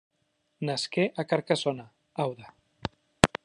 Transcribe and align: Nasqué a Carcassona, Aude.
Nasqué 0.67 1.03
a 1.21 1.23
Carcassona, 1.29 1.85
Aude. 2.23 2.45